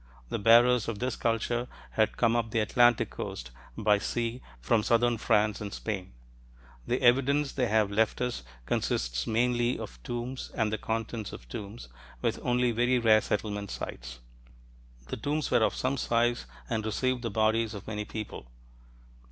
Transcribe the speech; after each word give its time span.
The 0.29 0.39
bearers 0.39 0.87
of 0.87 0.97
this 0.97 1.15
culture 1.15 1.67
had 1.91 2.17
come 2.17 2.35
up 2.35 2.49
the 2.49 2.59
Atlantic 2.59 3.11
coast 3.11 3.51
by 3.77 3.99
sea 3.99 4.41
from 4.59 4.81
southern 4.81 5.19
France 5.19 5.61
and 5.61 5.71
Spain. 5.71 6.13
The 6.87 7.03
evidence 7.03 7.51
they 7.51 7.67
have 7.67 7.91
left 7.91 8.19
us 8.19 8.41
consists 8.65 9.27
mainly 9.27 9.77
of 9.77 10.01
tombs 10.01 10.49
and 10.55 10.73
the 10.73 10.79
contents 10.79 11.33
of 11.33 11.47
tombs, 11.47 11.87
with 12.19 12.39
only 12.41 12.71
very 12.71 12.97
rare 12.97 13.21
settlement 13.21 13.69
sites. 13.69 14.17
The 15.09 15.17
tombs 15.17 15.51
were 15.51 15.61
of 15.63 15.75
some 15.75 15.97
size 15.97 16.47
and 16.67 16.83
received 16.83 17.21
the 17.21 17.29
bodies 17.29 17.75
of 17.75 17.85
many 17.85 18.03
people. 18.03 18.47